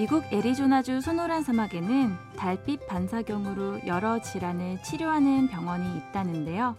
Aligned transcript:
미국 0.00 0.24
애리조나주 0.32 1.02
소노란 1.02 1.42
사막에는 1.42 2.16
달빛 2.38 2.86
반사경으로 2.86 3.86
여러 3.86 4.18
질환을 4.18 4.82
치료하는 4.82 5.48
병원이 5.48 5.98
있다는데요. 5.98 6.74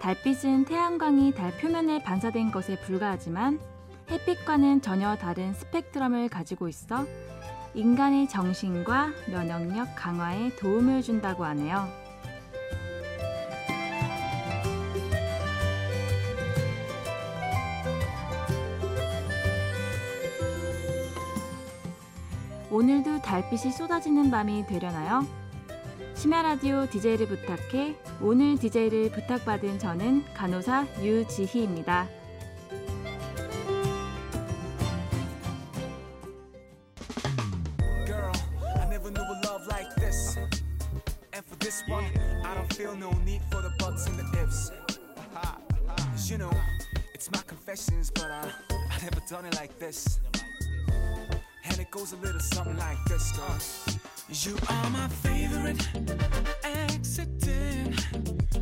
달빛은 0.00 0.64
태양광이 0.64 1.34
달 1.34 1.54
표면에 1.58 2.02
반사된 2.02 2.50
것에 2.50 2.80
불과하지만 2.80 3.60
햇빛과는 4.10 4.80
전혀 4.80 5.14
다른 5.16 5.52
스펙트럼을 5.52 6.30
가지고 6.30 6.68
있어 6.68 7.04
인간의 7.74 8.30
정신과 8.30 9.10
면역력 9.30 9.88
강화에 9.94 10.56
도움을 10.56 11.02
준다고 11.02 11.44
하네요. 11.44 12.07
오늘도 22.70 23.22
달빛이 23.22 23.72
쏟아지는 23.72 24.30
밤이 24.30 24.66
되려나요? 24.66 25.26
심야 26.14 26.42
라디오 26.42 26.86
DJ를 26.86 27.26
부탁해 27.26 27.96
오늘 28.20 28.58
DJ를 28.58 29.10
부탁받은 29.10 29.78
저는 29.78 30.24
간호사 30.34 30.86
유지희입니다. 31.00 32.08
Goes 51.98 52.12
a 52.12 52.16
little 52.18 52.38
something 52.38 52.76
like 52.78 53.04
this, 53.08 53.32
girl. 53.32 53.58
You 54.30 54.54
are 54.70 54.90
my 54.90 55.08
favorite 55.08 55.82
accident. 56.62 57.96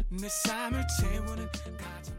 내 0.09 0.27
삶을 0.27 0.83
채우는 0.99 1.47
가장. 1.77 2.17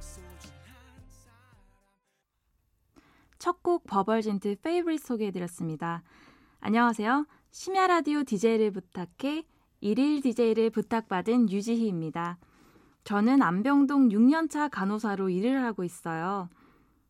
첫곡 3.40 3.88
버벌진트 3.88 4.58
페이브릿 4.62 5.02
소개해드렸습니다. 5.02 6.04
안녕하세요. 6.60 7.26
심야 7.50 7.88
라디오 7.88 8.24
DJ를 8.24 8.70
부탁해 8.70 9.44
일일 9.82 10.22
DJ를 10.22 10.70
부탁받은 10.70 11.50
유지희입니다. 11.50 12.38
저는 13.06 13.42
안병동 13.42 14.10
6년차 14.10 14.70
간호사로 14.70 15.30
일을 15.30 15.64
하고 15.64 15.84
있어요. 15.84 16.50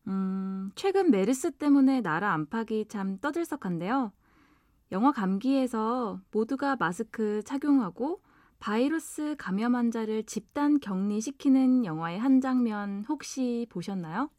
음, 0.08 0.70
최근 0.74 1.10
메르스 1.10 1.50
때문에 1.50 2.00
나라 2.00 2.32
안팎이 2.32 2.86
참 2.88 3.18
떠들썩한데요. 3.18 4.12
영화 4.90 5.12
감기에서 5.12 6.20
모두가 6.32 6.76
마스크 6.76 7.42
착용하고 7.44 8.22
바이러스 8.58 9.36
감염 9.38 9.76
환자를 9.76 10.24
집단 10.24 10.80
격리시키는 10.80 11.84
영화의 11.84 12.18
한 12.18 12.40
장면 12.40 13.04
혹시 13.06 13.66
보셨나요? 13.68 14.30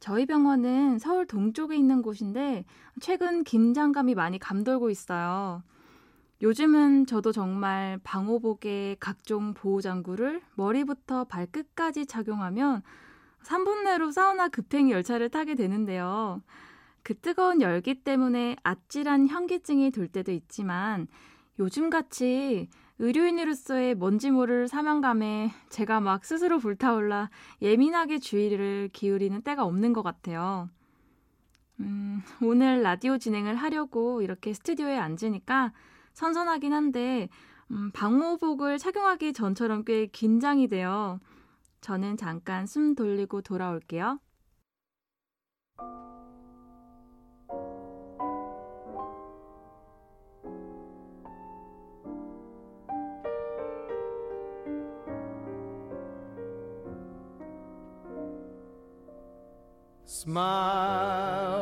저희 0.00 0.26
병원은 0.26 0.98
서울 0.98 1.26
동쪽에 1.26 1.76
있는 1.76 2.02
곳인데 2.02 2.64
최근 3.00 3.44
긴장감이 3.44 4.16
많이 4.16 4.40
감돌고 4.40 4.90
있어요. 4.90 5.62
요즘은 6.42 7.06
저도 7.06 7.30
정말 7.30 8.00
방호복에 8.02 8.96
각종 8.98 9.54
보호장구를 9.54 10.42
머리부터 10.56 11.24
발끝까지 11.24 12.06
착용하면 12.06 12.82
3분 13.44 13.84
내로 13.84 14.10
사우나 14.10 14.48
급행 14.48 14.90
열차를 14.90 15.28
타게 15.28 15.54
되는데요. 15.54 16.42
그 17.02 17.14
뜨거운 17.18 17.60
열기 17.60 17.94
때문에 17.94 18.56
아찔한 18.62 19.28
현기증이 19.28 19.90
돌 19.90 20.08
때도 20.08 20.32
있지만 20.32 21.08
요즘같이 21.58 22.68
의료인으로서의 22.98 23.96
뭔지 23.96 24.30
모를 24.30 24.68
사명감에 24.68 25.50
제가 25.70 26.00
막 26.00 26.24
스스로 26.24 26.58
불타올라 26.58 27.30
예민하게 27.60 28.18
주의를 28.18 28.90
기울이는 28.92 29.42
때가 29.42 29.64
없는 29.64 29.92
것 29.92 30.02
같아요. 30.02 30.68
음, 31.80 32.22
오늘 32.40 32.82
라디오 32.82 33.18
진행을 33.18 33.56
하려고 33.56 34.22
이렇게 34.22 34.52
스튜디오에 34.52 34.96
앉으니까 34.96 35.72
선선하긴 36.12 36.72
한데, 36.72 37.28
음, 37.70 37.90
방호복을 37.92 38.78
착용하기 38.78 39.32
전처럼 39.32 39.84
꽤 39.84 40.06
긴장이 40.06 40.68
돼요. 40.68 41.18
저는 41.82 42.16
잠깐 42.16 42.64
숨 42.64 42.94
돌리고 42.94 43.42
돌아올게요. 43.42 44.20
Smile, 60.04 61.58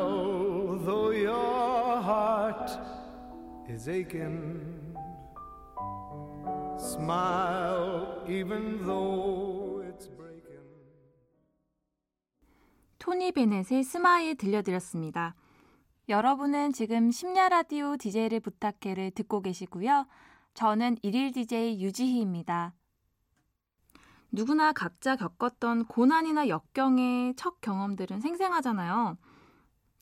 though 0.85 1.09
your 1.09 1.99
heart 1.99 2.69
is 3.67 3.89
aching. 3.89 4.93
Smile, 6.77 8.23
even 8.27 8.85
though 8.85 9.50
토니 13.01 13.31
베넷의 13.31 13.81
Smile 13.83 14.35
들려드렸습니다. 14.35 15.33
여러분은 16.07 16.71
지금 16.71 17.09
심야 17.09 17.49
라디오 17.49 17.97
DJ를 17.97 18.39
부탁해를 18.41 19.09
듣고 19.09 19.41
계시고요. 19.41 20.05
저는 20.53 20.97
일일 21.01 21.31
DJ 21.31 21.81
유지희입니다. 21.81 22.75
누구나 24.31 24.71
각자 24.71 25.15
겪었던 25.15 25.85
고난이나 25.85 26.47
역경의 26.47 27.33
첫 27.37 27.59
경험들은 27.61 28.21
생생하잖아요. 28.21 29.17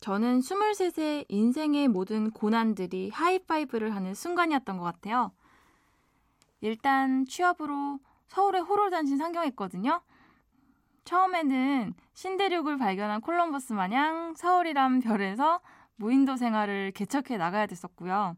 저는 0.02 0.42
23세 0.42 1.24
인생의 1.30 1.88
모든 1.88 2.30
고난들이 2.32 3.12
하이파이브를 3.12 3.96
하는 3.96 4.14
순간이었던 4.14 4.78
것 4.78 4.84
같아요. 4.84 5.32
일단 6.60 7.24
취업으로 7.26 8.00
서울에 8.28 8.60
호로 8.60 8.90
단신 8.90 9.18
상경했거든요. 9.18 10.02
처음에는 11.10 11.96
신대륙을 12.14 12.78
발견한 12.78 13.22
콜럼버스 13.22 13.74
마냥 13.74 14.36
서울이란 14.36 15.00
별에서 15.00 15.60
무인도 15.96 16.36
생활을 16.36 16.92
개척해 16.92 17.36
나가야 17.36 17.66
됐었고요. 17.66 18.36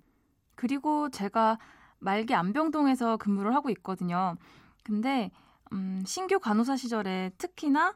그리고 0.55 1.09
제가 1.09 1.57
말기 1.99 2.33
안병동에서 2.33 3.17
근무를 3.17 3.53
하고 3.55 3.69
있거든요. 3.71 4.37
근데 4.85 5.31
음, 5.73 6.01
신규 6.05 6.39
간호사 6.39 6.77
시절에 6.77 7.31
특히나 7.37 7.93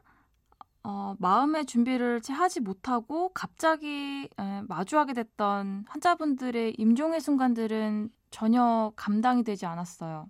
어, 0.84 1.14
마음의 1.20 1.64
준비를 1.64 2.20
하지 2.28 2.60
못하고 2.60 3.30
갑자기 3.32 4.28
에, 4.38 4.62
마주하게 4.68 5.14
됐던 5.14 5.86
환자분들의 5.88 6.74
임종의 6.76 7.22
순간들은 7.22 8.10
전혀 8.30 8.92
감당이 8.94 9.42
되지 9.42 9.64
않았어요. 9.64 10.28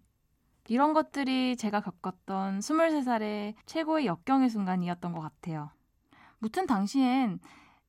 이런 0.69 0.93
것들이 0.93 1.57
제가 1.57 1.81
겪었던 1.81 2.59
23살의 2.59 3.55
최고의 3.67 4.07
역경의 4.07 4.51
순간이었던 4.51 5.13
것 5.13 5.21
같아요. 5.21 5.71
무튼 6.39 6.67
당시엔 6.67 7.41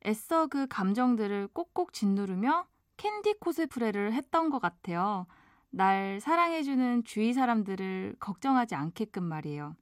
애써 0.06 0.46
그 0.46 0.66
감정들을 0.68 1.48
꼭꼭 1.52 1.92
짓누르며 1.92 2.66
캔디 2.96 3.34
코스프레를 3.40 4.12
했던 4.12 4.50
것 4.50 4.60
같아요. 4.60 5.26
날 5.70 6.20
사랑해주는 6.20 7.04
주위 7.04 7.32
사람들을 7.32 8.16
걱정하지 8.20 8.74
않게끔 8.74 9.24
말이에요. 9.24 9.76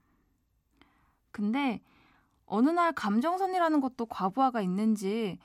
근데 1.30 1.80
어느 2.46 2.70
날 2.70 2.92
감정선이라는 2.92 3.80
것도 3.80 4.06
과부하가 4.06 4.60
있는지 4.62 5.38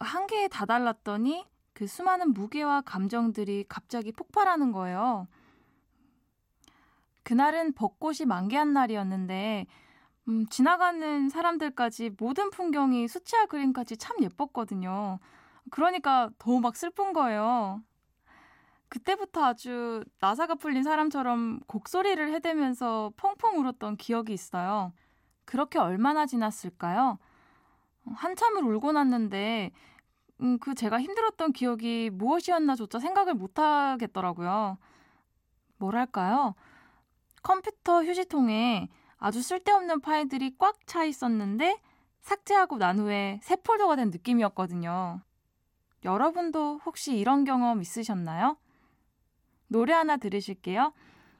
한계에 0.00 0.48
다달랐더니 0.48 1.46
그 1.74 1.86
수많은 1.86 2.32
무게와 2.32 2.82
감정들이 2.82 3.64
갑자기 3.68 4.12
폭발하는 4.12 4.72
거예요. 4.72 5.28
그날은 7.24 7.72
벚꽃이 7.74 8.26
만개한 8.26 8.72
날이었는데, 8.72 9.66
음, 10.28 10.46
지나가는 10.48 11.28
사람들까지 11.28 12.12
모든 12.18 12.50
풍경이 12.50 13.08
수치화 13.08 13.46
그림까지 13.46 13.96
참 13.98 14.16
예뻤거든요. 14.22 15.18
그러니까 15.70 16.30
더 16.38 16.60
막 16.60 16.76
슬픈 16.76 17.12
거예요. 17.12 17.82
그때부터 18.88 19.44
아주 19.44 20.04
나사가 20.20 20.54
풀린 20.54 20.82
사람처럼 20.82 21.60
곡소리를 21.66 22.32
해대면서 22.34 23.12
펑펑 23.16 23.58
울었던 23.58 23.96
기억이 23.96 24.32
있어요. 24.34 24.92
그렇게 25.44 25.78
얼마나 25.78 26.26
지났을까요? 26.26 27.18
한참을 28.14 28.64
울고 28.64 28.92
났는데, 28.92 29.72
음, 30.42 30.58
그 30.60 30.74
제가 30.74 31.00
힘들었던 31.00 31.52
기억이 31.52 32.10
무엇이었나조차 32.12 32.98
생각을 33.00 33.34
못 33.34 33.58
하겠더라고요. 33.58 34.78
뭐랄까요? 35.78 36.54
컴퓨터 37.42 38.02
휴지통에 38.04 38.88
아주 39.18 39.42
쓸데없는 39.42 40.00
파일들이 40.00 40.56
꽉 40.58 40.86
차 40.86 41.04
있었는데, 41.04 41.80
삭제하고 42.20 42.78
난 42.78 42.98
후에 42.98 43.40
새 43.42 43.56
폴더가 43.56 43.96
된 43.96 44.10
느낌이었거든요. 44.10 45.20
여러분도 46.04 46.80
혹시 46.84 47.16
이런 47.16 47.44
경험 47.44 47.80
있으셨나요? 47.80 48.56
노래 49.68 49.92
하나 49.92 50.16
들으실게요. 50.16 50.92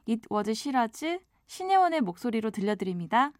It 0.08 0.22
was 0.30 0.52
시라즈 0.52 1.20
신혜원의 1.46 2.00
목소리로 2.00 2.50
들려드립니다. 2.50 3.32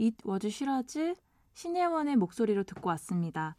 It 0.00 0.16
was 0.26 0.48
시라즈 0.50 1.14
신예원의 1.54 2.16
목소리로 2.16 2.64
듣고 2.64 2.88
왔습니다. 2.90 3.56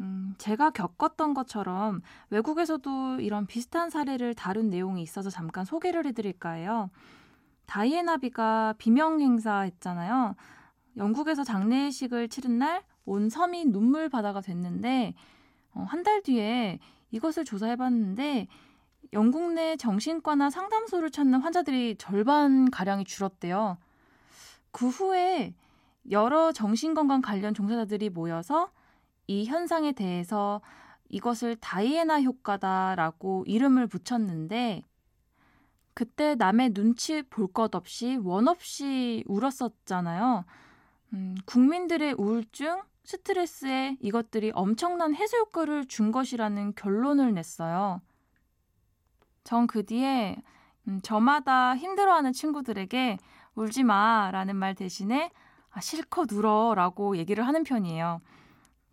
음, 0.00 0.34
제가 0.38 0.70
겪었던 0.70 1.34
것처럼 1.34 2.02
외국에서도 2.30 3.20
이런 3.20 3.46
비슷한 3.46 3.90
사례를 3.90 4.34
다룬 4.34 4.68
내용이 4.68 5.02
있어서 5.02 5.30
잠깐 5.30 5.64
소개를 5.64 6.06
해드릴까 6.06 6.52
해요. 6.52 6.90
다이애나비가 7.66 8.74
비명 8.78 9.20
행사했잖아요. 9.20 10.34
영국에서 10.96 11.44
장례식을 11.44 12.28
치른 12.28 12.58
날 12.58 12.82
온 13.06 13.30
섬이 13.30 13.66
눈물 13.66 14.08
바다가 14.08 14.40
됐는데 14.40 15.14
어, 15.72 15.86
한달 15.88 16.22
뒤에 16.22 16.78
이것을 17.12 17.44
조사해봤는데 17.44 18.48
영국 19.12 19.52
내 19.52 19.76
정신과나 19.76 20.50
상담소를 20.50 21.10
찾는 21.10 21.40
환자들이 21.40 21.96
절반 21.96 22.70
가량이 22.70 23.04
줄었대요. 23.04 23.78
그 24.72 24.88
후에 24.88 25.54
여러 26.10 26.52
정신건강 26.52 27.20
관련 27.22 27.54
종사자들이 27.54 28.10
모여서 28.10 28.70
이 29.26 29.44
현상에 29.46 29.92
대해서 29.92 30.60
이것을 31.08 31.56
다이애나 31.56 32.22
효과다라고 32.22 33.44
이름을 33.46 33.86
붙였는데 33.88 34.82
그때 35.94 36.34
남의 36.34 36.74
눈치 36.74 37.22
볼 37.22 37.48
것 37.52 37.74
없이 37.74 38.16
원 38.22 38.48
없이 38.48 39.24
울었었잖아요. 39.26 40.44
음, 41.14 41.36
국민들의 41.46 42.14
우울증, 42.18 42.82
스트레스에 43.04 43.96
이것들이 44.00 44.50
엄청난 44.54 45.14
해소 45.14 45.38
효과를 45.38 45.86
준 45.86 46.12
것이라는 46.12 46.74
결론을 46.74 47.34
냈어요. 47.34 48.00
전 49.44 49.66
그 49.66 49.84
뒤에 49.86 50.36
음, 50.88 51.00
저마다 51.02 51.76
힘들어하는 51.76 52.32
친구들에게 52.32 53.18
울지 53.54 53.84
마라는 53.84 54.56
말 54.56 54.74
대신에 54.74 55.30
아, 55.76 55.80
실컷 55.80 56.32
울어라고 56.32 57.18
얘기를 57.18 57.46
하는 57.46 57.62
편이에요. 57.62 58.22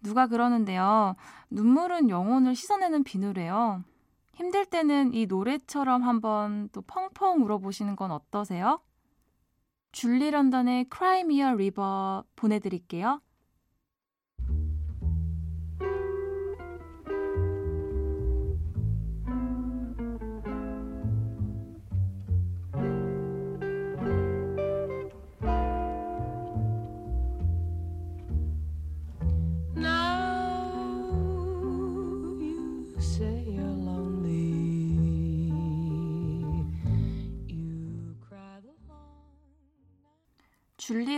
누가 0.01 0.27
그러는데요. 0.27 1.15
눈물은 1.49 2.09
영혼을 2.09 2.55
씻어내는 2.55 3.05
비누래요. 3.05 3.85
힘들 4.33 4.65
때는 4.65 5.13
이 5.13 5.25
노래처럼 5.25 6.03
한번 6.03 6.67
또 6.73 6.81
펑펑 6.81 7.41
울어보시는 7.41 7.95
건 7.95 8.11
어떠세요? 8.11 8.81
줄리 9.93 10.29
런던의 10.29 10.87
Cry 10.93 11.21
Me 11.21 11.37
a 11.37 11.45
River 11.45 12.23
보내드릴게요. 12.35 13.21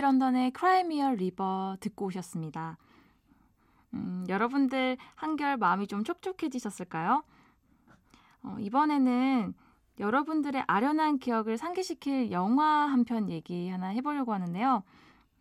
런던의 0.06 0.54
a 0.64 1.02
River 1.02 1.78
듣고 1.80 2.06
오셨습니다. 2.06 2.78
음, 3.96 4.24
여러분들 4.30 4.98
한결 5.16 5.58
마음이 5.58 5.88
좀 5.88 6.04
촉촉해지셨을까요? 6.04 7.24
어, 8.44 8.56
이번에는 8.60 9.56
여러분들의 10.00 10.64
아련한 10.68 11.18
기억을 11.18 11.58
상기시킬 11.58 12.32
영화 12.32 12.86
한 12.86 13.04
편 13.06 13.30
얘기 13.32 13.68
하나 13.70 13.88
해보려고 13.88 14.32
하는데요. 14.34 14.84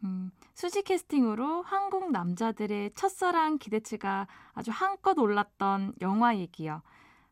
음, 0.04 0.30
수지 0.54 0.82
캐스팅으로 0.82 1.60
한국 1.62 2.10
남자들의 2.10 2.92
첫사랑 2.94 3.58
기대치가 3.58 4.26
아주 4.54 4.70
한껏 4.70 5.18
올랐던 5.18 5.94
영화 6.00 6.36
얘기요. 6.38 6.80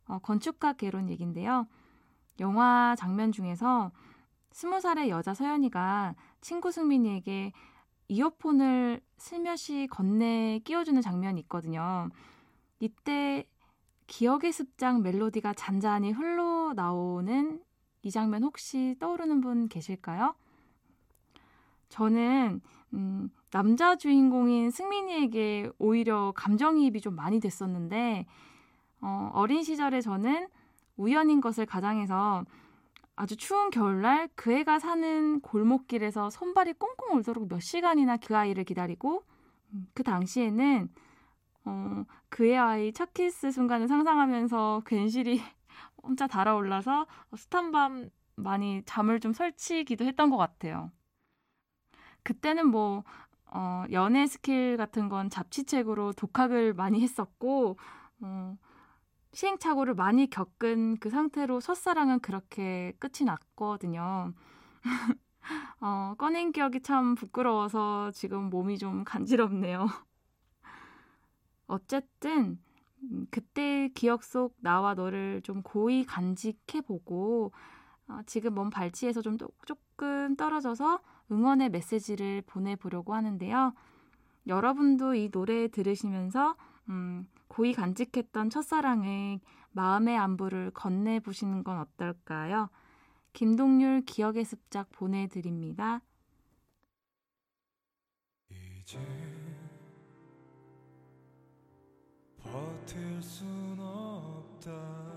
어, 0.06 0.18
건축가 0.18 0.74
개론 0.74 1.08
얘기인데요. 1.08 1.66
영화 2.40 2.94
장면 2.98 3.32
중에서 3.32 3.90
스무 4.50 4.80
살의 4.80 5.08
여자 5.08 5.32
서연이가 5.32 6.14
친구 6.42 6.70
승민이에게 6.70 7.52
이어폰을 8.08 9.00
슬며시 9.16 9.88
건네 9.90 10.60
끼워주는 10.64 11.00
장면이 11.00 11.40
있거든요. 11.42 12.10
이때 12.80 13.46
기억의 14.08 14.52
습장 14.52 15.02
멜로디가 15.02 15.54
잔잔히 15.54 16.12
흘러나오는 16.12 17.62
이 18.02 18.10
장면 18.10 18.42
혹시 18.42 18.96
떠오르는 18.98 19.40
분 19.40 19.68
계실까요? 19.68 20.34
저는 21.88 22.60
음, 22.94 23.30
남자 23.50 23.96
주인공인 23.96 24.70
승민이에게 24.70 25.70
오히려 25.78 26.32
감정이입이 26.34 27.00
좀 27.00 27.14
많이 27.14 27.38
됐었는데 27.38 28.26
어, 29.00 29.30
어린 29.32 29.62
시절에 29.62 30.00
저는 30.00 30.48
우연인 30.96 31.40
것을 31.40 31.66
가장해서 31.66 32.44
아주 33.14 33.36
추운 33.36 33.70
겨울날 33.70 34.28
그 34.34 34.52
애가 34.52 34.78
사는 34.78 35.40
골목길에서 35.40 36.30
손발이 36.30 36.74
꽁꽁 36.74 37.18
얼도록 37.18 37.48
몇 37.48 37.60
시간이나 37.60 38.16
그 38.16 38.36
아이를 38.36 38.64
기다리고 38.64 39.22
음, 39.74 39.86
그 39.94 40.02
당시에는 40.02 40.88
어, 41.64 42.04
그 42.28 42.58
아이와의 42.58 42.92
첫 42.92 43.12
키스 43.14 43.50
순간을 43.50 43.88
상상하면서 43.88 44.82
괜시리 44.86 45.40
혼자 46.02 46.26
달아올라서 46.26 47.06
숱한 47.36 47.86
밤 47.86 48.10
많이 48.34 48.82
잠을 48.86 49.20
좀 49.20 49.32
설치기도 49.32 50.04
했던 50.04 50.30
것 50.30 50.36
같아요. 50.36 50.90
그때는 52.22 52.68
뭐 52.68 53.04
어, 53.46 53.84
연애 53.92 54.26
스킬 54.26 54.76
같은 54.76 55.08
건 55.08 55.28
잡지책으로 55.28 56.12
독학을 56.14 56.72
많이 56.72 57.02
했었고 57.02 57.76
어, 58.20 58.56
시행착오를 59.32 59.94
많이 59.94 60.28
겪은 60.28 60.98
그 60.98 61.10
상태로 61.10 61.60
첫사랑은 61.60 62.20
그렇게 62.20 62.92
끝이 62.98 63.24
났거든요. 63.24 64.32
어, 65.80 66.14
꺼낸 66.18 66.52
기억이 66.52 66.82
참 66.82 67.14
부끄러워서 67.14 68.10
지금 68.12 68.50
몸이 68.50 68.78
좀 68.78 69.04
간지럽네요. 69.04 69.86
어쨌든 71.66 72.58
음, 73.02 73.26
그때 73.30 73.88
기억 73.94 74.22
속 74.22 74.54
나와 74.60 74.94
너를 74.94 75.40
좀 75.42 75.62
고이 75.62 76.04
간직해보고 76.04 77.52
어, 78.08 78.20
지금 78.26 78.54
몸 78.54 78.70
발치에서 78.70 79.22
좀 79.22 79.38
조금 79.66 80.36
떨어져서 80.36 81.00
응원의 81.30 81.70
메시지를 81.70 82.42
보내보려고 82.46 83.14
하는데요. 83.14 83.72
여러분도 84.46 85.14
이 85.14 85.30
노래 85.30 85.68
들으시면서 85.68 86.56
음, 86.88 87.26
고이 87.52 87.74
간직했던 87.74 88.48
첫사랑의 88.48 89.42
마음의 89.72 90.16
안부를 90.16 90.70
건네보시는 90.70 91.64
건 91.64 91.80
어떨까요? 91.80 92.70
김동률 93.34 94.06
기억의 94.06 94.46
습작 94.46 94.90
보내드립니다. 94.90 96.00
이제 98.48 98.98
버틸 102.38 103.22
순 103.22 103.78
없다고 103.78 105.12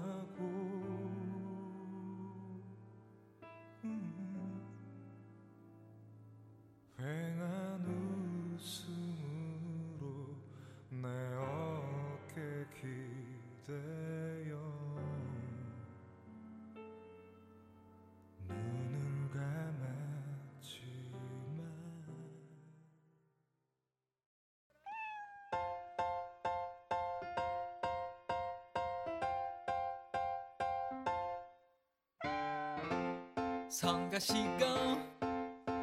가시고 34.15 34.63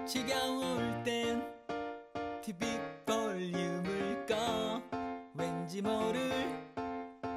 지겨울 0.06 1.02
땐 1.04 1.44
TV 2.40 2.66
볼륨을 3.04 4.24
꺼. 4.24 4.80
왠지 5.34 5.82
모를 5.82 6.30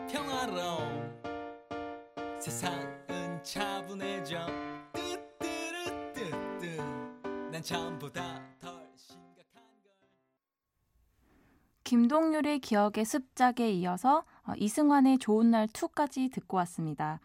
평화로움. 0.10 1.20
세상은 2.40 3.44
차분해져. 3.44 4.48
뜨뜨르뜨뜨. 4.94 6.78
난 7.52 7.62
처음보다 7.62 8.42
김동률의 11.84 12.60
기억의 12.60 13.04
습작에 13.04 13.70
이어서 13.70 14.24
어, 14.48 14.54
이승환의 14.58 15.20
좋은 15.20 15.52
날 15.52 15.68
2까지 15.68 16.32
듣고 16.32 16.56
왔습니다. 16.58 17.20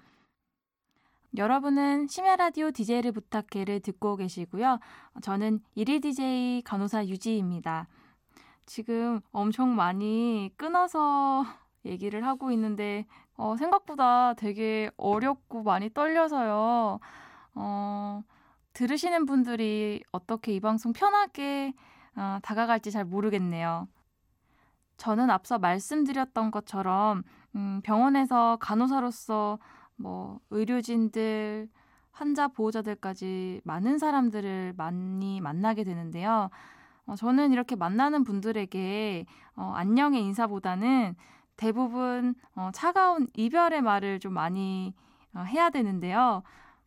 여러분은 1.36 2.08
심야 2.08 2.34
라디오 2.34 2.72
DJ를 2.72 3.12
부탁해를 3.12 3.80
듣고 3.80 4.16
계시고요. 4.16 4.80
저는 5.22 5.60
1일 5.76 6.02
DJ 6.02 6.62
간호사 6.62 7.06
유지입니다. 7.06 7.86
지금 8.66 9.20
엄청 9.30 9.76
많이 9.76 10.50
끊어서 10.56 11.44
얘기를 11.86 12.26
하고 12.26 12.50
있는데 12.50 13.06
어, 13.36 13.56
생각보다 13.56 14.34
되게 14.34 14.90
어렵고 14.96 15.62
많이 15.62 15.88
떨려서요. 15.92 16.98
어, 17.54 18.22
들으시는 18.72 19.24
분들이 19.26 20.02
어떻게 20.10 20.52
이 20.52 20.60
방송 20.60 20.92
편하게 20.92 21.72
어, 22.16 22.38
다가갈지 22.42 22.90
잘 22.90 23.04
모르겠네요. 23.04 23.86
저는 24.96 25.30
앞서 25.30 25.58
말씀드렸던 25.58 26.50
것처럼 26.50 27.22
음, 27.54 27.80
병원에서 27.82 28.58
간호사로서 28.60 29.58
뭐 30.00 30.40
의료진들, 30.50 31.68
환자 32.10 32.48
보호자들까지 32.48 33.60
많은 33.64 33.98
사람들을 33.98 34.74
많이 34.76 35.40
만나게 35.40 35.84
되는데요. 35.84 36.50
어, 37.06 37.14
저는 37.16 37.52
이렇게 37.52 37.76
만나는 37.76 38.24
분들에게 38.24 39.26
어, 39.56 39.72
안녕의 39.74 40.22
인사보다는 40.24 41.14
대부분 41.56 42.34
어, 42.56 42.70
차가운 42.72 43.28
이별의 43.36 43.82
말을 43.82 44.20
좀 44.20 44.32
많이 44.32 44.94
어, 45.34 45.40
해야 45.40 45.70
되는데요. 45.70 46.42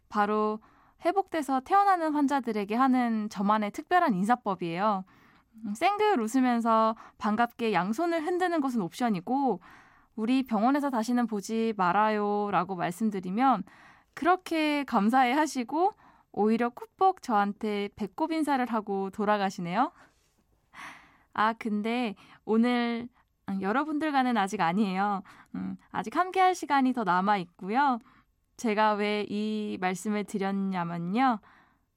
바로 0.09 0.59
회복돼서 1.05 1.59
태어나는 1.59 2.13
환자들에게 2.13 2.73
하는 2.75 3.29
저만의 3.29 3.71
특별한 3.71 4.13
인사법이에요. 4.13 5.03
음, 5.65 5.73
생글 5.75 6.19
웃으면서 6.19 6.95
반갑게 7.19 7.73
양손을 7.73 8.25
흔드는 8.25 8.61
것은 8.61 8.81
옵션이고 8.81 9.59
우리 10.15 10.43
병원에서 10.43 10.89
다시는 10.89 11.27
보지 11.27 11.73
말아요 11.77 12.49
라고 12.51 12.75
말씀드리면 12.75 13.63
그렇게 14.13 14.83
감사해 14.83 15.33
하시고 15.33 15.93
오히려 16.31 16.69
쿡벅 16.69 17.21
저한테 17.21 17.89
배꼽 17.95 18.31
인사를 18.31 18.63
하고 18.67 19.09
돌아가시네요. 19.11 19.91
아, 21.33 21.53
근데 21.53 22.15
오늘 22.45 23.07
음, 23.49 23.61
여러분들과는 23.61 24.37
아직 24.37 24.61
아니에요. 24.61 25.23
음, 25.55 25.77
아직 25.91 26.15
함께 26.15 26.39
할 26.39 26.55
시간이 26.55 26.93
더 26.93 27.03
남아 27.03 27.37
있고요. 27.37 27.99
제가 28.57 28.93
왜 28.93 29.25
이 29.29 29.77
말씀을 29.81 30.23
드렸냐면요. 30.25 31.39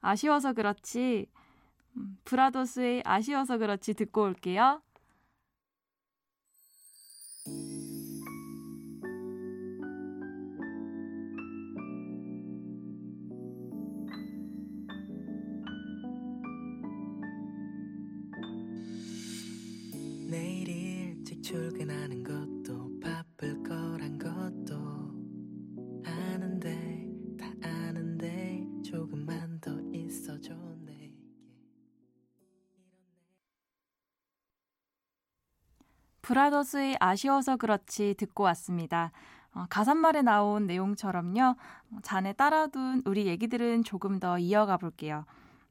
아쉬워서 0.00 0.52
그렇지, 0.54 1.26
음, 1.96 2.18
브라더스의 2.24 3.02
아쉬워서 3.04 3.58
그렇지 3.58 3.94
듣고 3.94 4.22
올게요. 4.22 4.80
출근하는 21.46 22.24
것도 22.24 22.98
바쁠 22.98 23.62
거란 23.62 24.18
것도 24.18 24.74
아는데 26.04 27.06
다 27.38 27.46
아는데 27.62 28.66
조금만 28.84 29.60
더 29.60 29.70
있어줘 29.92 30.52
내게 30.80 31.14
브라더스의 36.20 36.96
아쉬워서 36.98 37.56
그렇지 37.56 38.16
듣고 38.18 38.42
왔습니다. 38.42 39.12
어, 39.54 39.66
가사말에 39.70 40.22
나온 40.22 40.66
내용처럼요. 40.66 41.42
어, 41.44 41.98
잔에 42.02 42.32
따라둔 42.32 43.02
우리 43.04 43.28
얘기들은 43.28 43.84
조금 43.84 44.18
더 44.18 44.36
이어가 44.40 44.78
볼게요. 44.78 45.24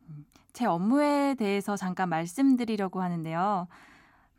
음, 0.08 0.25
제 0.53 0.65
업무에 0.65 1.36
대해서 1.36 1.75
잠깐 1.75 2.08
말씀드리려고 2.08 3.01
하는데요. 3.01 3.67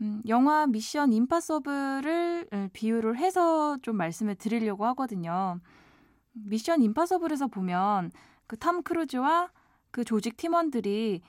음, 0.03 0.23
영화 0.29 0.67
미션 0.67 1.13
임파서블을 1.13 2.49
음, 2.53 2.69
비유를 2.73 3.17
해서 3.17 3.77
좀 3.83 3.97
말씀을 3.97 4.35
드리려고 4.35 4.85
하거든요. 4.87 5.61
미션 6.33 6.83
임파서블에서 6.83 7.49
보면 7.49 8.11
그 8.47 8.57
탐 8.57 8.83
크루즈와 8.83 9.51
그 9.91 10.05
조직 10.05 10.37
팀원들이 10.37 11.23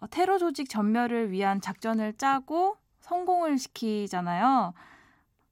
어, 0.00 0.06
테러 0.08 0.38
조직 0.38 0.68
전멸을 0.68 1.30
위한 1.30 1.60
작전을 1.60 2.14
짜고 2.14 2.76
성공을 3.00 3.58
시키잖아요. 3.58 4.72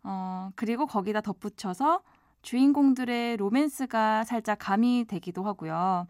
어, 0.05 0.51
그리고 0.57 0.87
거기다 0.87 1.21
덧붙여서 1.21 2.03
주인공들의 2.43 3.37
로맨스가 3.39 4.25
살짝 4.25 4.59
가미되기도 4.61 5.45
하고요. 5.45 6.07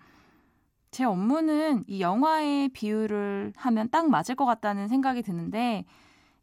제 0.91 1.05
업무는 1.05 1.85
이 1.87 2.01
영화에 2.01 2.69
비유를 2.71 3.53
하면 3.57 3.89
딱 3.91 4.11
맞을 4.11 4.35
것 4.35 4.45
같다는 4.45 4.89
생각이 4.89 5.23
드는데, 5.23 5.85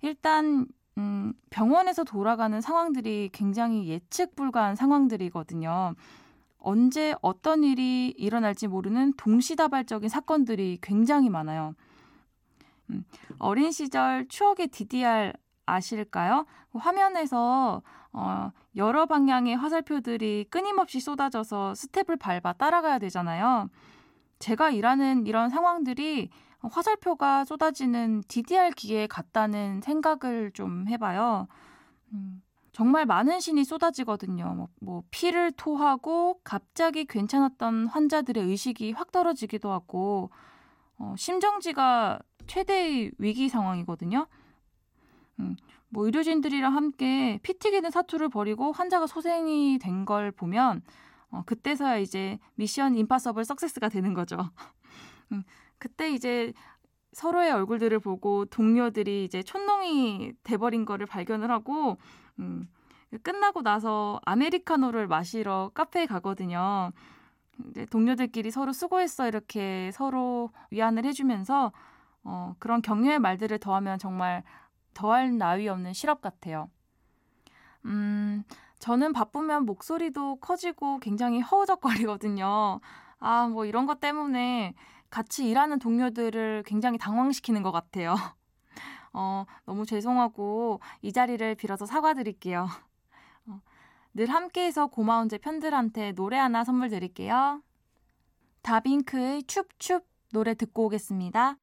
일단, 0.01 0.67
음, 0.97 1.33
병원에서 1.49 2.03
돌아가는 2.03 2.59
상황들이 2.59 3.29
굉장히 3.31 3.87
예측 3.87 4.35
불가한 4.35 4.75
상황들이거든요. 4.75 5.95
언제 6.57 7.15
어떤 7.21 7.63
일이 7.63 8.13
일어날지 8.17 8.67
모르는 8.67 9.13
동시다발적인 9.13 10.09
사건들이 10.09 10.79
굉장히 10.81 11.29
많아요. 11.29 11.73
음, 12.89 13.05
어린 13.37 13.71
시절 13.71 14.27
추억의 14.27 14.67
DDR 14.67 15.33
아실까요? 15.65 16.45
화면에서 16.73 17.81
어, 18.11 18.51
여러 18.75 19.05
방향의 19.05 19.55
화살표들이 19.55 20.47
끊임없이 20.49 20.99
쏟아져서 20.99 21.75
스텝을 21.75 22.17
밟아 22.17 22.53
따라가야 22.53 22.99
되잖아요. 22.99 23.69
제가 24.39 24.71
일하는 24.71 25.27
이런 25.27 25.49
상황들이 25.49 26.29
화살표가 26.61 27.45
쏟아지는 27.45 28.21
DDR 28.27 28.71
기에 28.71 29.07
같다는 29.07 29.81
생각을 29.81 30.51
좀 30.53 30.87
해봐요. 30.87 31.47
음, 32.13 32.41
정말 32.71 33.05
많은 33.05 33.39
신이 33.39 33.63
쏟아지거든요. 33.65 34.53
뭐, 34.55 34.67
뭐, 34.81 35.03
피를 35.11 35.51
토하고 35.51 36.39
갑자기 36.43 37.05
괜찮았던 37.05 37.87
환자들의 37.87 38.43
의식이 38.43 38.91
확 38.93 39.11
떨어지기도 39.11 39.71
하고, 39.71 40.29
어, 40.97 41.15
심정지가 41.17 42.19
최대의 42.47 43.11
위기 43.17 43.49
상황이거든요. 43.49 44.27
음, 45.39 45.55
뭐 45.89 46.05
의료진들이랑 46.05 46.75
함께 46.75 47.39
피 47.43 47.57
튀기는 47.57 47.89
사투를 47.91 48.29
벌이고 48.29 48.71
환자가 48.71 49.07
소생이 49.07 49.79
된 49.79 50.05
걸 50.05 50.31
보면 50.31 50.81
어, 51.31 51.43
그때서야 51.45 51.97
이제 51.97 52.39
미션 52.55 52.95
임파서블 52.95 53.45
석세스가 53.45 53.89
되는 53.89 54.13
거죠. 54.13 54.37
음, 55.31 55.43
그때 55.79 56.11
이제 56.11 56.53
서로의 57.13 57.51
얼굴들을 57.51 57.99
보고 57.99 58.45
동료들이 58.45 59.25
이제 59.25 59.41
촌농이 59.41 60.33
돼버린 60.43 60.85
거를 60.85 61.05
발견을 61.05 61.49
하고 61.49 61.97
음, 62.37 62.67
끝나고 63.23 63.63
나서 63.63 64.19
아메리카노를 64.25 65.07
마시러 65.07 65.71
카페에 65.73 66.05
가거든요. 66.05 66.91
이제 67.69 67.85
동료들끼리 67.85 68.51
서로 68.51 68.71
수고했어 68.71 69.27
이렇게 69.27 69.91
서로 69.93 70.51
위안을 70.71 71.05
해주면서 71.05 71.71
어, 72.23 72.55
그런 72.59 72.81
격려의 72.81 73.19
말들을 73.19 73.57
더하면 73.59 73.97
정말 73.97 74.43
더할 74.93 75.37
나위 75.37 75.67
없는 75.67 75.93
실업 75.93 76.21
같아요. 76.21 76.69
음, 77.85 78.43
저는 78.79 79.13
바쁘면 79.13 79.65
목소리도 79.65 80.37
커지고 80.37 80.99
굉장히 80.99 81.39
허우적거리거든요. 81.41 82.79
아, 83.19 83.47
뭐 83.47 83.65
이런 83.65 83.85
것 83.85 83.99
때문에 83.99 84.73
같이 85.09 85.49
일하는 85.49 85.79
동료들을 85.79 86.63
굉장히 86.65 86.97
당황시키는 86.97 87.63
것 87.63 87.71
같아요. 87.71 88.15
어, 89.13 89.45
너무 89.65 89.85
죄송하고 89.85 90.79
이 91.01 91.11
자리를 91.11 91.55
빌어서 91.55 91.85
사과드릴게요. 91.85 92.67
어, 93.47 93.61
늘 94.13 94.27
함께해서 94.27 94.87
고마운 94.87 95.29
제 95.29 95.37
팬들한테 95.37 96.13
노래 96.13 96.37
하나 96.37 96.63
선물 96.63 96.89
드릴게요. 96.89 97.61
다빈크의 98.61 99.43
춥춥 99.43 100.05
노래 100.31 100.53
듣고 100.53 100.85
오겠습니다. 100.85 101.57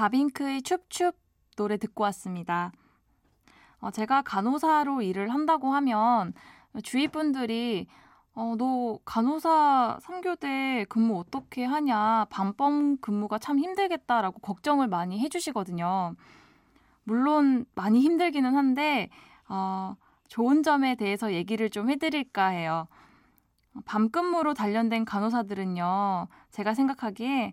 다빙크의 0.00 0.62
춥춥 0.62 1.14
노래 1.56 1.76
듣고 1.76 2.04
왔습니다. 2.04 2.72
어, 3.80 3.90
제가 3.90 4.22
간호사로 4.22 5.02
일을 5.02 5.28
한다고 5.28 5.74
하면 5.74 6.32
주위 6.82 7.06
분들이 7.06 7.86
어, 8.32 8.54
너 8.56 8.98
간호사 9.04 9.98
3교대 10.02 10.88
근무 10.88 11.18
어떻게 11.18 11.66
하냐. 11.66 12.24
밤범 12.30 12.96
근무가 13.02 13.38
참 13.38 13.58
힘들겠다라고 13.58 14.38
걱정을 14.38 14.88
많이 14.88 15.20
해주시거든요. 15.20 16.14
물론 17.04 17.66
많이 17.74 18.00
힘들기는 18.00 18.56
한데, 18.56 19.10
어, 19.50 19.96
좋은 20.28 20.62
점에 20.62 20.94
대해서 20.94 21.34
얘기를 21.34 21.68
좀 21.68 21.90
해드릴까 21.90 22.46
해요. 22.46 22.88
밤 23.84 24.08
근무로 24.08 24.54
단련된 24.54 25.04
간호사들은요, 25.04 26.28
제가 26.52 26.72
생각하기에 26.72 27.52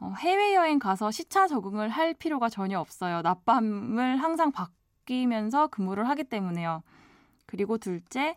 어, 0.00 0.14
해외여행 0.18 0.78
가서 0.78 1.10
시차 1.10 1.46
적응을 1.46 1.88
할 1.90 2.14
필요가 2.14 2.48
전혀 2.48 2.78
없어요. 2.80 3.22
낮밤을 3.22 4.16
항상 4.16 4.50
바뀌면서 4.52 5.68
근무를 5.68 6.08
하기 6.08 6.24
때문에요. 6.24 6.82
그리고 7.46 7.78
둘째, 7.78 8.36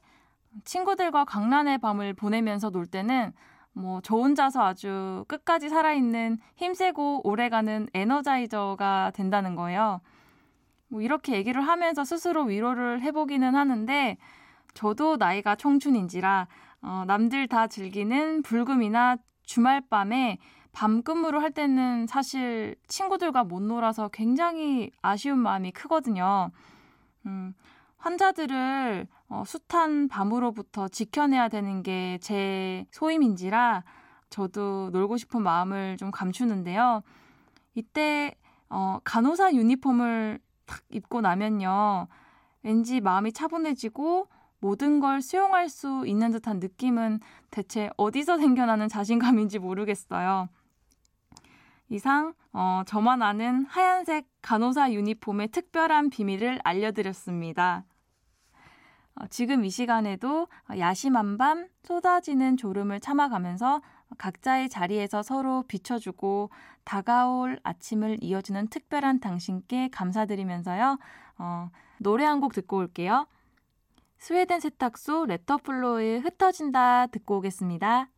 친구들과 0.66 1.26
강란의 1.26 1.78
밤을 1.80 2.14
보내면서 2.14 2.70
놀 2.70 2.86
때는 2.86 3.34
뭐 3.74 4.02
저 4.04 4.16
혼자서 4.16 4.64
아주 4.64 5.26
끝까지 5.28 5.70
살아있는 5.70 6.38
힘세고 6.56 7.28
오래가는 7.28 7.88
에너자이저가 7.94 9.12
된다는 9.16 9.56
거예요. 9.56 10.02
뭐 10.90 11.02
이렇게 11.02 11.34
얘기를 11.34 11.62
하면서 11.62 12.04
스스로 12.04 12.44
위로를 12.44 13.02
해보기는 13.02 13.56
하는데 13.56 14.18
저도 14.74 15.18
나이가 15.18 15.56
청춘인지라 15.56 16.48
어, 16.84 17.04
남들 17.08 17.48
다 17.48 17.68
즐기는 17.68 18.44
불금이나 18.44 19.18
주말 19.44 19.82
밤에 19.90 20.38
밤 20.74 21.04
근무를 21.04 21.42
할 21.42 21.52
때는 21.52 22.08
사실 22.08 22.76
친구들과 22.88 23.44
못 23.44 23.62
놀아서 23.62 24.10
굉장히 24.10 24.92
아쉬운 25.02 25.38
마음이 25.40 25.72
크거든요. 25.72 26.52
음, 27.26 27.54
환자들을 27.98 29.08
어, 29.30 29.44
숱한 29.46 30.10
밤으로부터 30.10 30.88
지켜내야 30.90 31.48
되는 31.50 31.84
게 31.84 32.18
제 32.22 32.86
소임인지라 32.92 33.84
저도 34.30 34.90
놀고 34.92 35.18
싶은 35.18 35.42
마음을 35.44 35.96
좀 35.98 36.12
감추는데요. 36.12 37.04
이때 37.76 38.36
어, 38.70 39.00
간호사 39.04 39.54
유니폼을 39.54 40.40
탁 40.66 40.82
입고 40.90 41.22
나면요. 41.22 42.08
왠지 42.64 43.00
마음이 43.00 43.32
차분해지고 43.32 44.28
모든 44.60 45.00
걸 45.00 45.22
수용할 45.22 45.70
수 45.70 46.04
있는 46.08 46.32
듯한 46.32 46.60
느낌은 46.60 47.20
대체 47.52 47.90
어디서 47.98 48.38
생겨나는 48.38 48.88
자신감인지 48.90 49.60
모르겠어요. 49.60 50.50
이상 51.90 52.34
어, 52.54 52.84
저만 52.86 53.22
아는 53.22 53.66
하얀색 53.66 54.28
간호사 54.42 54.94
유니폼의 54.94 55.50
특별한 55.50 56.10
비밀을 56.10 56.60
알려드렸습니다. 56.64 57.86
어, 59.16 59.28
지금 59.28 59.64
이 59.66 59.70
시간에도 59.70 60.48
야심한 60.78 61.38
밤 61.38 61.68
쏟아지는 61.84 62.58
졸음을 62.58 63.00
참아가면서 63.00 63.82
각자의 64.18 64.70
자리에서 64.70 65.24
서로 65.24 65.64
비춰주고 65.68 66.50
다가올 66.84 67.60
아침을 67.64 68.18
이어주는 68.22 68.68
특별한 68.68 69.20
당신께 69.20 69.90
감사드리면서요. 69.90 70.98
어, 71.40 71.70
노래 72.00 72.26
한 72.26 72.40
곡 72.40 72.54
듣고 72.54 72.78
올게요. 72.78 73.28
스웨덴 74.18 74.60
세탁소 74.60 75.26
레터플로의 75.26 76.20
흩어진다 76.22 77.08
듣고 77.08 77.38
오겠습니다. 77.38 78.10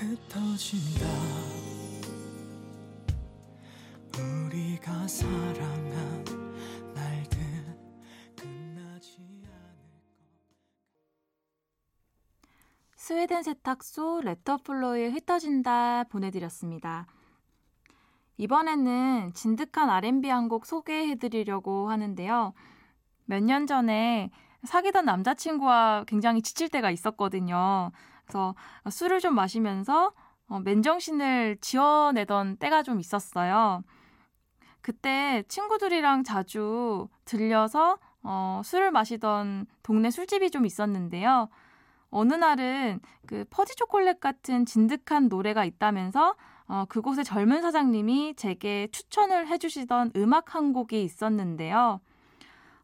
흩어진다 0.00 1.06
우리가 4.18 5.06
사랑한 5.08 6.24
날들 6.94 7.38
끝나지 8.36 9.18
않을 9.44 9.78
스웨덴 12.96 13.42
세탁소 13.42 14.20
레터플로의 14.22 15.10
흩어진다 15.12 16.04
보내드렸습니다. 16.04 17.06
이번에는 18.36 19.32
진득한 19.34 19.90
R&B 19.90 20.28
한 20.28 20.48
곡 20.48 20.66
소개해드리려고 20.66 21.88
하는데요. 21.90 22.52
몇 23.26 23.40
년 23.42 23.66
전에 23.66 24.30
사귀던 24.64 25.04
남자친구와 25.04 26.04
굉장히 26.06 26.42
지칠 26.42 26.68
때가 26.68 26.90
있었거든요. 26.90 27.92
그래서 28.26 28.54
술을 28.90 29.20
좀 29.20 29.34
마시면서 29.34 30.12
어, 30.48 30.60
맨정신을 30.60 31.58
지어내던 31.60 32.56
때가 32.56 32.82
좀 32.82 33.00
있었어요. 33.00 33.82
그때 34.80 35.42
친구들이랑 35.48 36.24
자주 36.24 37.08
들려서 37.24 37.98
어, 38.22 38.60
술을 38.64 38.90
마시던 38.90 39.66
동네 39.82 40.10
술집이 40.10 40.50
좀 40.50 40.66
있었는데요. 40.66 41.48
어느 42.10 42.34
날은 42.34 43.00
그 43.26 43.44
퍼지 43.50 43.74
초콜릿 43.76 44.20
같은 44.20 44.66
진득한 44.66 45.28
노래가 45.28 45.64
있다면서 45.64 46.36
어, 46.66 46.84
그곳의 46.88 47.24
젊은 47.24 47.60
사장님이 47.60 48.34
제게 48.36 48.88
추천을 48.92 49.48
해주시던 49.48 50.12
음악 50.16 50.54
한 50.54 50.72
곡이 50.72 51.02
있었는데요. 51.02 52.00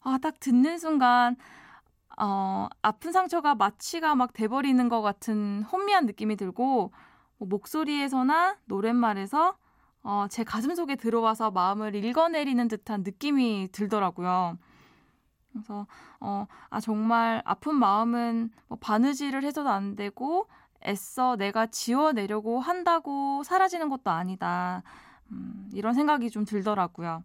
아, 0.03 0.19
딱 0.21 0.41
듣는 0.41 0.79
순간 0.79 1.37
어, 2.23 2.69
아픈 2.83 3.13
상처가 3.13 3.55
마취가 3.55 4.15
막 4.15 4.35
돼버리는 4.35 4.89
것 4.91 5.01
같은 5.01 5.63
혼미한 5.63 6.05
느낌이 6.05 6.37
들고 6.37 6.93
뭐 7.39 7.49
목소리에서나 7.49 8.59
노랫말에서 8.67 9.57
어, 10.03 10.27
제 10.29 10.45
가슴 10.45 10.75
속에 10.75 10.97
들어와서 10.97 11.51
마음을 11.51 11.95
읽어내리는 11.95 12.69
듯한 12.69 13.05
느낌이 13.05 13.71
들더라고요. 13.73 14.59
그래서 15.51 15.87
어, 16.21 16.47
아 16.69 16.81
정말 16.81 17.41
아픈 17.47 17.75
마음은 17.75 18.51
뭐 18.69 18.77
바느질을 18.79 19.43
해서도 19.43 19.71
안 19.71 19.97
되고 19.97 20.47
애써 20.87 21.37
내가 21.37 21.67
지워내려고 21.69 22.61
한다고 22.61 23.43
사라지는 23.45 23.89
것도 23.89 24.11
아니다. 24.11 24.83
음, 25.33 25.71
이런 25.73 25.95
생각이 25.95 26.31
좀 26.31 26.45
들더라고요. 26.45 27.25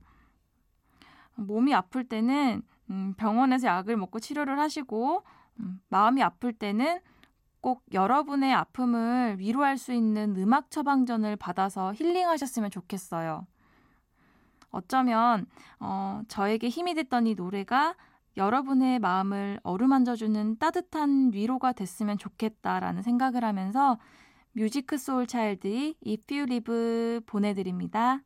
몸이 1.36 1.74
아플 1.74 2.08
때는 2.08 2.64
음, 2.90 3.14
병원에서 3.18 3.68
약을 3.68 3.98
먹고 3.98 4.20
치료를 4.20 4.60
하시고 4.60 5.24
음, 5.60 5.82
마음이 5.90 6.22
아플 6.22 6.54
때는 6.54 7.00
꼭 7.62 7.84
여러분의 7.94 8.54
아픔을 8.54 9.40
위로할 9.40 9.78
수 9.78 9.92
있는 9.92 10.36
음악 10.38 10.70
처방전을 10.70 11.36
받아서 11.36 11.94
힐링하셨으면 11.94 12.70
좋겠어요. 12.70 13.48
어쩌면 14.70 15.46
어, 15.80 16.22
저에게 16.28 16.70
힘이 16.70 16.94
됐던 16.94 17.28
이 17.28 17.34
노래가 17.34 17.96
여러분의 18.38 19.00
마음을 19.00 19.60
어루만져주는 19.64 20.58
따뜻한 20.58 21.32
위로가 21.34 21.72
됐으면 21.72 22.18
좋겠다라는 22.18 23.02
생각을 23.02 23.44
하면서 23.44 23.98
뮤지크 24.52 24.98
소울 24.98 25.26
차일드의 25.26 25.96
If 26.06 26.34
You 26.34 26.44
Live 26.44 27.22
보내드립니다. 27.26 28.22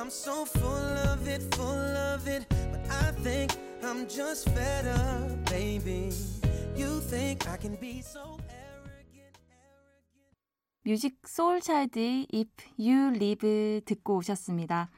I'm 0.00 0.08
so 0.08 0.46
full 0.46 0.96
of 1.12 1.28
it, 1.28 1.42
full 1.54 1.68
of 1.68 2.26
it. 2.26 2.46
But 2.48 2.80
I 2.90 3.12
think 3.22 3.52
I'm 3.84 4.08
just 4.08 4.48
fed 4.48 4.86
up, 4.86 5.50
baby. 5.50 6.08
You 6.74 7.00
think 7.00 7.46
I 7.46 7.58
can 7.58 7.78
be 7.78 7.98
so 7.98 8.38
arrogant, 8.48 9.36
arrogant. 9.52 10.38
뮤직 10.86 11.18
소울 11.26 11.60
차일드의 11.60 12.28
If 12.32 12.48
You 12.78 13.12
Live 13.14 13.82
듣고 13.84 14.16
오셨습니다. 14.16 14.88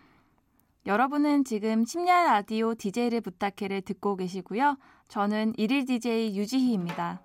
여러분은 0.86 1.42
지금 1.42 1.84
심야 1.84 2.22
라디오 2.22 2.76
DJ를 2.76 3.22
부탁해를 3.22 3.80
듣고 3.80 4.14
계시고요. 4.14 4.78
저는 5.08 5.54
일일 5.56 5.84
DJ 5.84 6.36
유지희입니다. 6.36 7.20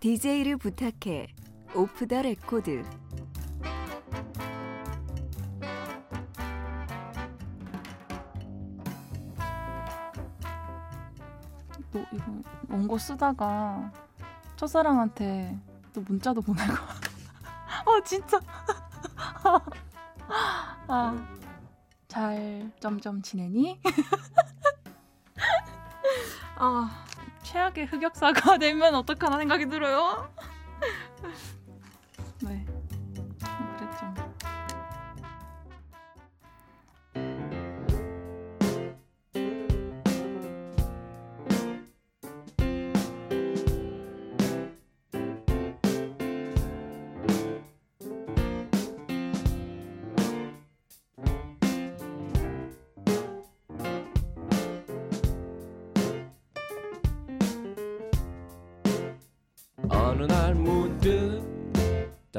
DJ를 0.00 0.56
부탁해. 0.56 1.28
오프 1.74 2.08
더 2.08 2.22
레코드. 2.22 2.82
원고 12.70 12.96
쓰다가 12.96 13.92
첫사랑한테 14.56 15.54
또 15.92 16.00
문자도 16.00 16.40
보내고. 16.40 16.72
어, 17.84 18.02
진짜. 18.02 18.40
아, 20.88 21.28
잘 22.08 22.72
점점 22.80 23.20
지내니? 23.20 23.78
아, 26.56 27.04
최악의 27.50 27.86
흑역사가 27.86 28.58
되면 28.58 28.94
어떡하나 28.94 29.38
생각이 29.38 29.68
들어요. 29.68 30.32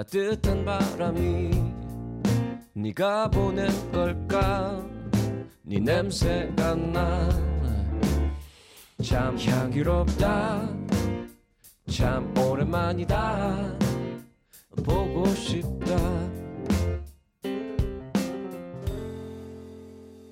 따뜻한 0.03 0.65
바람이 0.65 1.51
네가 2.73 3.29
보낸 3.29 3.69
걸까? 3.91 4.83
네 5.63 5.79
냄새가 5.79 6.75
나 6.75 7.51
참 9.03 9.35
향기롭다. 9.37 10.61
참 11.91 12.37
오랜만이다. 12.37 13.77
보고 14.85 15.25
싶다. 15.25 15.95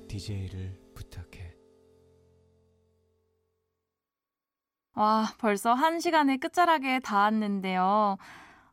DJ를 0.08 0.80
부탁해. 0.94 1.56
와, 4.94 5.34
벌써 5.40 5.74
한 5.74 6.00
시간의 6.00 6.38
끝자락에 6.38 7.00
닿았는데요. 7.00 8.18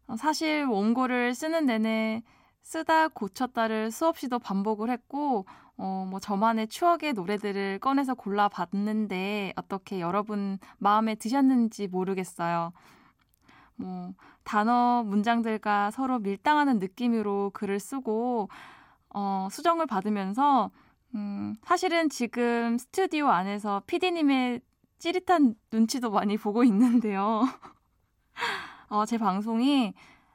어, 0.07 0.17
사실 0.17 0.65
원고를 0.65 1.35
쓰는 1.35 1.67
내내 1.67 2.23
쓰다 2.63 3.09
고쳤다를 3.09 3.91
수없이도 3.91 4.39
반복을 4.41 4.91
했고, 4.91 5.47
어, 5.77 6.07
뭐 6.09 6.19
저만의 6.21 6.69
추억의 6.69 7.13
노래들을 7.13 7.79
꺼내서 7.81 8.15
골라봤는데 8.15 9.53
어떻게 9.57 10.01
여러분 10.01 10.59
마음에 10.79 11.15
드셨는지 11.15 11.87
모르겠어요. 11.89 12.73
뭐 13.77 14.13
단어 14.43 15.03
문장들과 15.05 15.91
서로 15.91 16.19
밀당하는 16.19 16.79
느낌으로 16.79 17.51
글을 17.53 17.79
쓰고 17.79 18.49
어, 19.11 19.49
수정을 19.51 19.87
받으면서 19.87 20.71
음, 21.15 21.55
사실은 21.65 22.09
지금 22.09 22.79
스튜디오 22.79 23.29
안에서 23.29 23.83
PD님의 23.87 24.61
찌릿한 24.99 25.55
눈치도 25.73 26.11
많이 26.11 26.37
보고 26.37 26.65
있는데요. 26.65 27.43
어, 28.89 29.05
제 29.05 29.19
방송이 29.19 29.93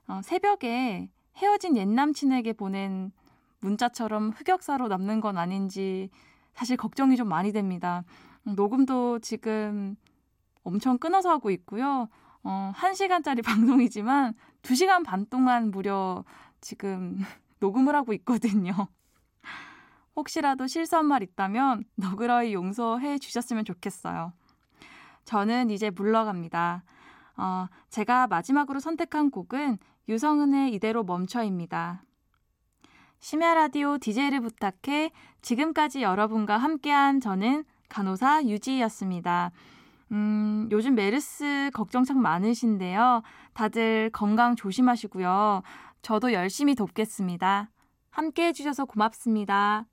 어, 0.08 0.22
새벽에 0.24 1.10
헤어진 1.38 1.78
옛 1.78 1.88
남친에게 1.88 2.54
보낸 2.54 3.12
문자처럼 3.60 4.32
흑역사로 4.32 4.88
남는 4.88 5.22
건 5.22 5.38
아닌지 5.38 6.10
사실 6.54 6.76
걱정이 6.76 7.16
좀 7.16 7.30
많이 7.30 7.52
됩니다. 7.52 8.04
음, 8.48 8.56
녹음도 8.56 9.20
지금 9.20 9.96
엄청 10.64 10.98
끊어서 10.98 11.30
하고 11.30 11.50
있고요. 11.52 12.10
어, 12.44 12.74
1시간짜리 12.76 13.44
방송이지만 13.46 14.34
2시간 14.64 15.04
반 15.04 15.26
동안 15.28 15.72
무려 15.72 16.24
지금 16.60 17.18
녹음을 17.60 17.96
하고 17.96 18.14
있거든요. 18.14 18.74
혹시라도 20.16 20.68
실수한 20.68 21.06
말 21.06 21.24
있다면 21.24 21.86
너그러이 21.96 22.54
용서해 22.54 23.18
주셨으면 23.18 23.64
좋겠어요. 23.64 24.34
저는 25.24 25.70
이제 25.70 25.90
물러갑니다. 25.90 26.84
어, 27.42 27.68
제가 27.90 28.28
마지막으로 28.28 28.80
선택한 28.80 29.32
곡은 29.32 29.80
유성은의 30.08 30.74
이대로 30.74 31.04
멈춰입니다. 31.04 32.04
심야 33.20 33.56
라디오 33.56 33.98
DJ를 33.98 34.42
부탁해 34.42 35.12
지금까지 35.42 36.04
여러분과 36.04 36.58
함께한 36.58 37.20
저는 37.20 37.64
간호사 37.90 38.46
유지였습니다. 38.46 39.52
음, 40.12 40.70
요즘 40.72 40.94
메르스 40.94 41.72
걱정 41.74 42.04
참 42.04 42.22
많으신데요. 42.22 43.24
다들 43.54 44.12
건강 44.14 44.56
조심하시고요. 44.56 45.64
저도 46.04 46.34
열심히 46.34 46.76
돕겠습니다. 46.76 47.72
함께 48.12 48.48
해주셔서 48.48 48.86
고맙습니다. 48.86 49.86